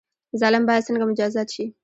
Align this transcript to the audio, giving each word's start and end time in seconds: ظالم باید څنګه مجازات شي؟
ظالم 0.41 0.63
باید 0.67 0.85
څنګه 0.87 1.05
مجازات 1.09 1.47
شي؟ 1.55 1.65